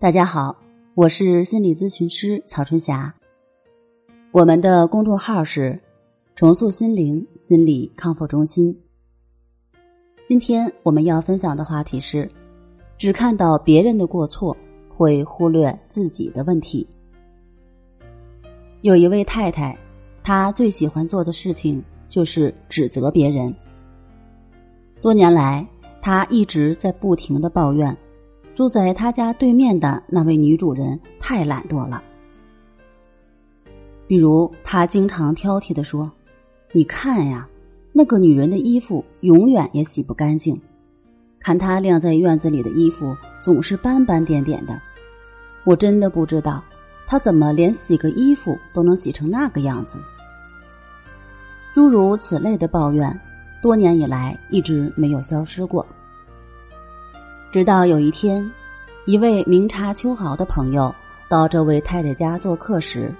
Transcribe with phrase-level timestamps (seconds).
[0.00, 0.56] 大家好，
[0.94, 3.12] 我是心理咨询师曹春霞。
[4.30, 5.76] 我们的公众号是
[6.36, 8.80] “重塑心灵心理康复中心”。
[10.24, 12.30] 今天我们要分享的话题是：
[12.96, 14.56] 只看到别人的过错，
[14.88, 16.86] 会忽略自己的问题。
[18.82, 19.76] 有一位太太，
[20.22, 23.52] 她最喜欢做的事情就是指责别人。
[25.02, 25.66] 多年来，
[26.00, 27.96] 她一直在不停的抱怨。
[28.58, 32.02] 住在他家对面的那位女主人太懒惰了。
[34.08, 36.10] 比如，他经常挑剔的说
[36.74, 37.48] ：“你看呀，
[37.92, 40.60] 那个女人的衣服永远也洗不干净，
[41.38, 44.76] 看她晾在院子里的衣服总是斑斑点点的。
[45.62, 46.60] 我真的不知道
[47.06, 50.00] 她怎么连洗个衣服都能洗成那个样子。”
[51.72, 53.16] 诸如此类的抱怨，
[53.62, 55.86] 多年以来一直没有消失过。
[57.50, 58.48] 直到有一天，
[59.06, 60.94] 一位明察秋毫的朋友
[61.30, 63.10] 到这位太太家做客时，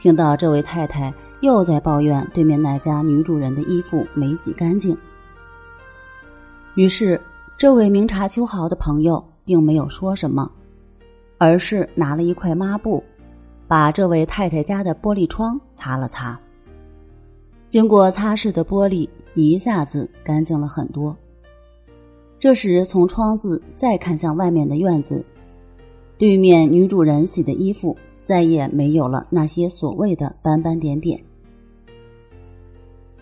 [0.00, 4.96] 听到这位太太又在抱怨对面那家女主人的衣服没洗干净。
[6.76, 7.20] 于是，
[7.58, 10.50] 这位明察秋毫的朋友并没有说什么，
[11.36, 13.04] 而是拿了一块抹布，
[13.68, 16.40] 把这位太太家的玻璃窗擦了擦。
[17.68, 21.14] 经过擦拭的玻璃一下子干净了很多。
[22.42, 25.24] 这时，从窗子再看向外面的院子，
[26.18, 31.22] 对面女主人洗的衣服再也没有了那些所谓的斑斑点点。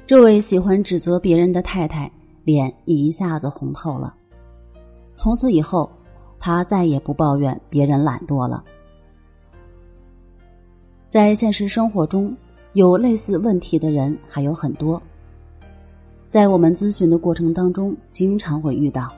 [0.07, 2.11] 这位喜欢指责别人的太太
[2.45, 4.15] 脸一下子红透了。
[5.19, 5.91] 从此以后，
[6.39, 8.65] 她再也不抱怨别人懒惰了。
[11.11, 12.34] 在现实生活中，
[12.73, 14.99] 有类似问题的人还有很多。
[16.31, 19.12] 在我们咨询的过程当中，经常会遇到。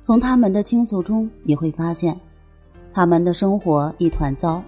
[0.00, 2.18] 从他们的倾诉中，你会发现，
[2.94, 4.62] 他们的生活一团糟，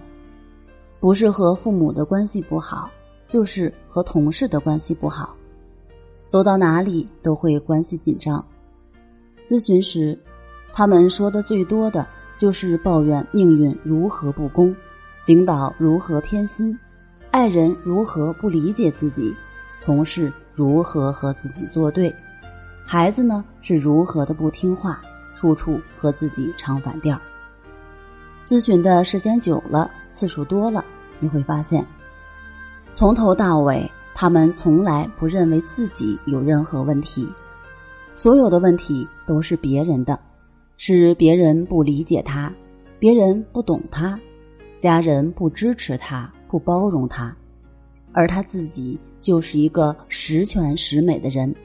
[0.99, 2.91] 不是和父母的关系不好，
[3.27, 5.35] 就是和同事的关系不好，
[6.27, 8.45] 走到哪里都会关系紧张。
[9.47, 10.15] 咨询时，
[10.73, 12.05] 他们说的最多的
[12.37, 14.75] 就是抱怨命运如何不公，
[15.25, 16.77] 领导如何偏心，
[17.31, 19.33] 爱人如何不理解自己，
[19.81, 20.31] 同事。
[20.55, 22.13] 如何和自己作对？
[22.85, 25.01] 孩子呢是如何的不听话，
[25.35, 27.19] 处处和自己唱反调。
[28.45, 30.83] 咨询的时间久了，次数多了，
[31.19, 31.85] 你会发现，
[32.93, 37.27] 从头到尾，他们从来不认为自己有任何问题，
[38.15, 40.19] 所有的问题都是别人的，
[40.77, 42.51] 是别人不理解他，
[42.99, 44.19] 别人不懂他，
[44.77, 47.33] 家人不支持他，不包容他，
[48.11, 48.99] 而他自己。
[49.23, 51.55] 就是一个十全十美的人，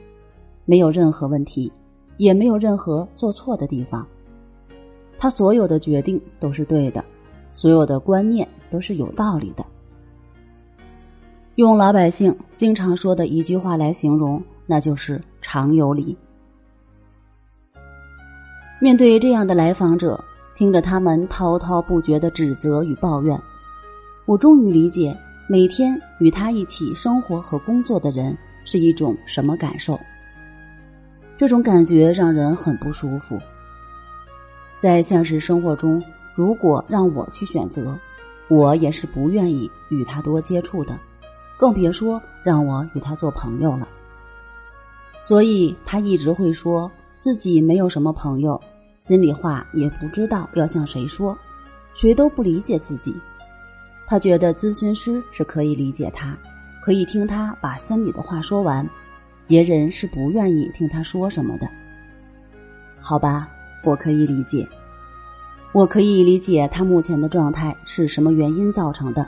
[0.63, 1.69] 没有任何问题，
[2.15, 4.07] 也没有任何做错的地方。
[5.17, 7.03] 他所有的决定都是对的，
[7.51, 9.65] 所有的观念都是有道理的。
[11.55, 16.15] 用老百姓经常说的一句话来形容，那就是常有理。
[18.79, 20.17] 面对这样的来访者，
[20.55, 23.37] 听着他们滔滔不绝的指责与抱怨，
[24.25, 25.13] 我终于理解。
[25.51, 29.99] 每天与他一起生活和工作的人是一种什么感受？
[31.39, 33.35] 这种感觉让人很不舒服。
[34.77, 35.99] 在现实生活中，
[36.35, 37.97] 如果让我去选择，
[38.47, 40.95] 我也是不愿意与他多接触的，
[41.57, 43.87] 更别说让我与他做朋友了。
[45.23, 48.61] 所以他一直会说自己没有什么朋友，
[49.01, 51.35] 心里话也不知道要向谁说，
[51.95, 53.15] 谁都不理解自己。
[54.09, 56.35] 他觉得咨询师是可以理解他，
[56.81, 58.89] 可以听他把心里的话说完，
[59.45, 61.69] 别人是不愿意听他说什么的。
[62.99, 63.47] 好吧，
[63.83, 64.67] 我可以理解，
[65.73, 69.27] 我可以理解他目前的状态是什么原因造成的，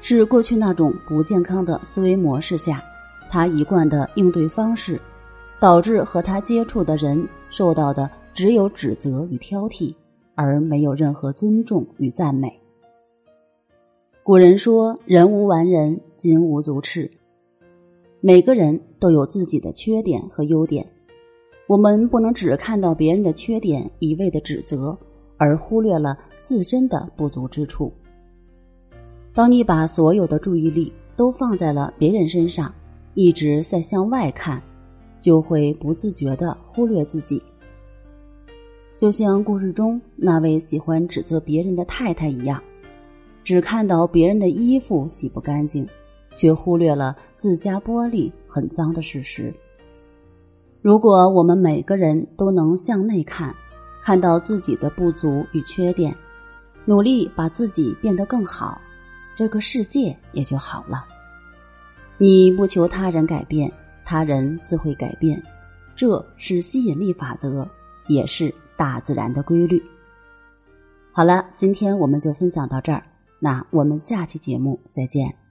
[0.00, 2.80] 是过去那种不健康的思维模式下，
[3.28, 5.00] 他一贯的应对方式，
[5.58, 9.92] 导致和他接触的人受到的只有指责与挑剔，
[10.36, 12.59] 而没有任何尊重与赞美。
[14.22, 17.10] 古人说：“人无完人，金无足赤。”
[18.20, 20.86] 每个人都有自己的缺点和优点，
[21.66, 24.96] 我们不能只看到别人的缺点，一味的指责，
[25.38, 27.90] 而忽略了自身的不足之处。
[29.32, 32.72] 当你把所有的注意力都放在了别人身上，
[33.14, 34.62] 一直在向外看，
[35.18, 37.42] 就会不自觉的忽略自己。
[38.98, 42.62] 就像故事中那位喜欢指责别人的太太一样。
[43.42, 45.86] 只看到别人的衣服洗不干净，
[46.36, 49.52] 却忽略了自家玻璃很脏的事实。
[50.82, 53.54] 如果我们每个人都能向内看，
[54.02, 56.14] 看到自己的不足与缺点，
[56.86, 58.80] 努力把自己变得更好，
[59.36, 61.04] 这个世界也就好了。
[62.16, 63.70] 你不求他人改变，
[64.04, 65.42] 他人自会改变，
[65.94, 67.68] 这是吸引力法则，
[68.08, 69.82] 也是大自然的规律。
[71.12, 73.02] 好了，今天我们就分享到这儿，
[73.40, 75.49] 那我们下期节目再见。